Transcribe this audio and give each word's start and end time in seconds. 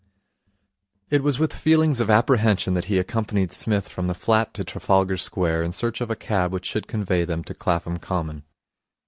It 1.11 1.21
was 1.21 1.37
with 1.37 1.53
feelings 1.53 1.99
of 1.99 2.09
apprehension 2.09 2.73
that 2.73 2.85
he 2.85 2.97
accompanied 2.97 3.51
Psmith 3.51 3.87
from 3.87 4.07
the 4.07 4.15
flat 4.15 4.51
to 4.55 4.63
Trafalgar 4.63 5.15
Square 5.17 5.61
in 5.61 5.71
search 5.71 6.01
of 6.01 6.09
a 6.09 6.15
cab 6.15 6.51
which 6.51 6.65
should 6.65 6.87
convey 6.87 7.23
them 7.23 7.43
to 7.43 7.53
Clapham 7.53 7.97
Common. 7.97 8.41